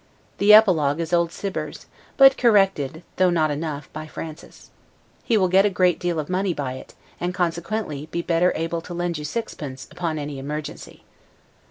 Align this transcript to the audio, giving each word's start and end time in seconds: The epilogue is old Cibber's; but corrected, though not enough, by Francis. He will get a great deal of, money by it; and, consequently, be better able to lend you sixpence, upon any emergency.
The 0.39 0.51
epilogue 0.51 0.99
is 0.99 1.13
old 1.13 1.31
Cibber's; 1.31 1.85
but 2.17 2.35
corrected, 2.35 3.03
though 3.17 3.29
not 3.29 3.51
enough, 3.51 3.87
by 3.93 4.07
Francis. 4.07 4.71
He 5.23 5.37
will 5.37 5.47
get 5.47 5.63
a 5.63 5.69
great 5.69 5.99
deal 5.99 6.19
of, 6.19 6.27
money 6.27 6.55
by 6.55 6.73
it; 6.73 6.95
and, 7.19 7.35
consequently, 7.35 8.07
be 8.09 8.23
better 8.23 8.51
able 8.55 8.81
to 8.81 8.95
lend 8.95 9.19
you 9.19 9.23
sixpence, 9.25 9.87
upon 9.91 10.17
any 10.17 10.39
emergency. 10.39 11.03